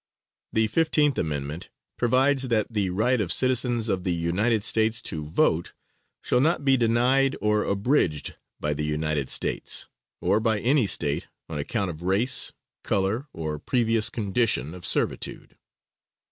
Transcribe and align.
The 0.51 0.67
15th 0.67 1.19
amendment 1.19 1.69
provides 1.95 2.47
that 2.47 2.73
the 2.73 2.89
right 2.89 3.21
of 3.21 3.31
citizens 3.31 3.87
of 3.87 4.03
the 4.03 4.11
United 4.15 4.63
States 4.63 4.99
to 5.03 5.23
vote 5.23 5.73
shall 6.23 6.41
not 6.41 6.65
be 6.65 6.75
denied 6.75 7.35
or 7.39 7.63
abridged 7.65 8.35
by 8.59 8.73
the 8.73 8.83
United 8.83 9.29
States, 9.29 9.89
or 10.19 10.39
by 10.39 10.57
any 10.59 10.87
State 10.87 11.27
on 11.47 11.59
account 11.59 11.91
of 11.91 12.01
race, 12.01 12.51
color, 12.83 13.27
or 13.31 13.59
previous 13.59 14.09
condition 14.09 14.73
of 14.73 14.87
servitude. 14.87 15.55